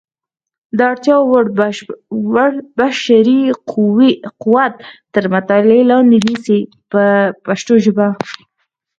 [0.77, 1.17] د اړتیا
[2.33, 3.41] وړ بشري
[4.41, 4.73] قوت
[5.13, 6.59] تر مطالعې لاندې نیسي
[6.91, 7.03] په
[7.45, 8.07] پښتو ژبه.